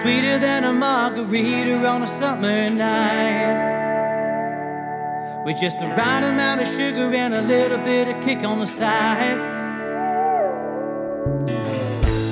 sweeter 0.00 0.38
than 0.38 0.64
a 0.64 0.72
margarita 0.72 1.86
on 1.86 2.02
a 2.02 2.08
summer 2.08 2.70
night. 2.70 3.70
With 5.44 5.58
just 5.60 5.78
the 5.78 5.88
right 5.88 6.22
amount 6.22 6.60
of 6.60 6.68
sugar 6.68 7.12
and 7.14 7.34
a 7.34 7.42
little 7.42 7.78
bit 7.78 8.08
of 8.08 8.22
kick 8.24 8.44
on 8.44 8.60
the 8.60 8.66
side. 8.66 9.38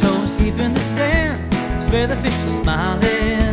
Toes 0.00 0.30
deep 0.38 0.58
in 0.58 0.72
the 0.74 0.80
sand, 0.80 1.54
swear 1.88 2.06
the 2.06 2.16
fish 2.16 2.32
is 2.32 2.56
smiling. 2.62 3.43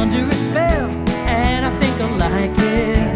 Under 0.00 0.24
a 0.24 0.34
spell, 0.34 0.88
and 1.28 1.66
I 1.66 1.70
think 1.78 2.00
I 2.00 2.08
like 2.26 2.56
it. 2.56 3.10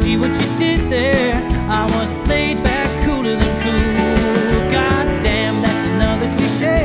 See 0.00 0.16
what 0.16 0.30
you 0.30 0.48
did 0.58 0.80
there? 0.90 1.34
I 1.68 1.84
was 1.84 2.08
back, 2.28 2.88
cooler 3.04 3.36
than 3.36 3.54
cool. 3.64 4.70
God 4.72 5.06
damn, 5.22 5.60
that's 5.60 5.84
another 5.92 6.28
cliche. 6.36 6.80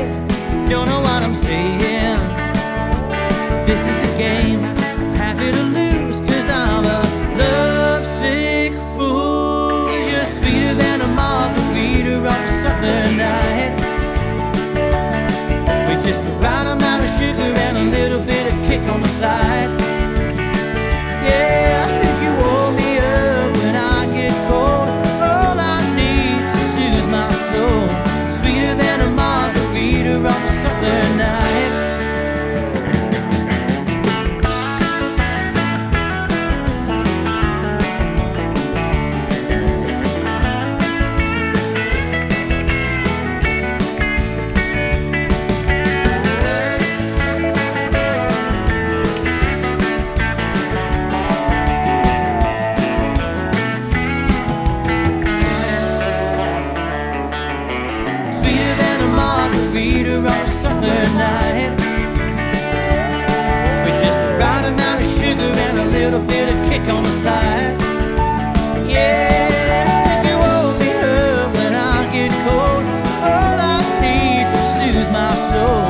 Don't 0.68 0.88
know 0.90 1.00
what 1.00 1.24
I'm 1.24 1.36
saying. 1.48 2.20
This 3.68 3.82
is 3.92 3.98
a 4.10 4.18
game, 4.18 4.63
on 60.20 60.28
a 60.28 60.54
summer 60.54 61.02
night. 61.18 61.74
With 63.84 63.98
just 64.04 64.20
the 64.26 64.34
right 64.40 64.66
amount 64.72 65.02
of 65.02 65.10
sugar 65.18 65.52
and 65.66 65.80
a 65.80 65.86
little 65.86 66.24
bit 66.24 66.54
of 66.54 66.70
kick 66.70 66.88
on 66.94 67.04
the 67.04 67.16
side. 67.24 67.82
Yeah, 68.88 69.50
said 70.04 70.26
you 70.30 70.38
me 70.80 70.92
up 71.42 71.54
when 71.56 71.74
I 71.74 72.12
get 72.14 72.32
cold. 72.46 72.86
All 73.26 73.58
I 73.74 73.80
need 74.06 74.46
to 74.54 74.60
soothe 74.74 75.10
my 75.12 75.34
soul. 75.50 75.86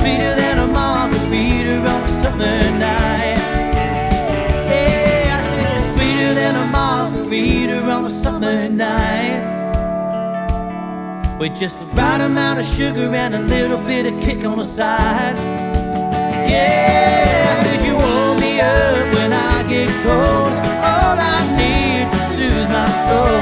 Sweeter 0.00 0.34
than 0.34 0.58
a 0.58 0.66
margarita 0.66 1.76
on 1.78 2.02
a 2.02 2.12
summer 2.22 2.58
night. 2.78 3.38
Yeah, 4.72 5.36
I 5.36 5.40
said 5.48 5.66
you're 5.74 5.88
sweeter 5.94 6.34
than 6.34 6.54
a 6.56 6.66
margarita 6.66 7.78
on 7.88 8.04
a 8.06 8.10
summer 8.10 8.68
night. 8.68 9.49
With 11.40 11.58
just 11.58 11.80
the 11.80 11.86
right 11.96 12.20
amount 12.20 12.60
of 12.60 12.66
sugar 12.66 13.14
and 13.14 13.34
a 13.34 13.40
little 13.40 13.78
bit 13.78 14.04
of 14.04 14.20
kick 14.20 14.44
on 14.44 14.58
the 14.58 14.64
side. 14.64 15.34
Yeah, 16.46 17.48
I 17.50 17.64
said 17.64 17.80
you 17.86 17.94
warm 17.94 18.38
me 18.38 18.60
up 18.60 19.14
when 19.14 19.32
I 19.32 19.62
get 19.66 19.88
cold. 20.02 20.52
All 20.84 21.16
I 21.16 21.40
need 21.56 22.10
to 22.12 22.18
soothe 22.34 22.68
my 22.68 22.90
soul. 23.06 23.40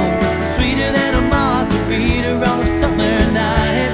Sweeter 0.55 0.93
than 0.93 1.15
a 1.17 1.23
margarita 1.23 2.35
on 2.49 2.61
a 2.61 2.79
summer 2.79 3.19
night. 3.35 3.93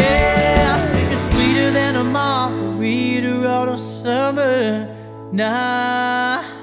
Yeah, 0.00 0.74
I 0.74 0.78
said 0.92 1.12
you're 1.12 1.26
sweeter 1.30 1.70
than 1.72 1.96
a 1.96 2.04
margarita 2.04 3.50
on 3.50 3.68
a 3.68 3.76
summer 3.76 4.88
night. 5.30 6.61